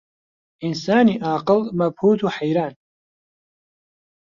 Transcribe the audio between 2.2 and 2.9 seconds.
و حەیران